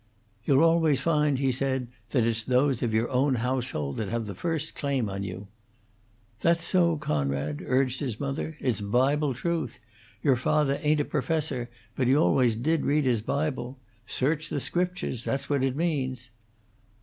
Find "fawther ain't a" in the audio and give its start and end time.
10.37-11.05